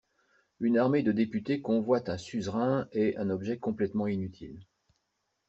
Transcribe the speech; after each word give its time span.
Une 0.59 0.79
armée 0.79 1.03
de 1.03 1.11
députés 1.11 1.61
convoitent 1.61 2.09
un 2.09 2.17
suzerain 2.17 2.87
et 2.91 3.15
un 3.17 3.29
objet 3.29 3.59
complètement 3.59 4.07
inutile. 4.07 4.59